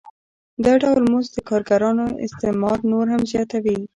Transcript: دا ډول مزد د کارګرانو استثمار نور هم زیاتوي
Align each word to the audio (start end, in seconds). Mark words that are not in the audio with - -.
دا 0.63 0.73
ډول 0.83 1.03
مزد 1.11 1.31
د 1.35 1.39
کارګرانو 1.49 2.05
استثمار 2.27 2.77
نور 2.91 3.05
هم 3.13 3.21
زیاتوي 3.31 3.77